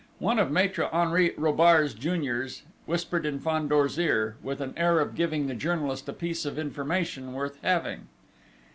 One 0.17 0.39
of 0.39 0.49
Maître 0.49 0.91
Henri 0.91 1.29
Robart's 1.37 1.93
juniors 1.93 2.63
whispered 2.87 3.23
in 3.23 3.37
Fandor's 3.39 3.99
ear, 3.99 4.35
with 4.41 4.59
an 4.59 4.73
air 4.75 4.99
of 4.99 5.13
giving 5.13 5.45
the 5.45 5.53
journalist 5.53 6.09
a 6.09 6.13
piece 6.13 6.43
of 6.43 6.57
information 6.57 7.33
worth 7.33 7.59
having. 7.61 8.07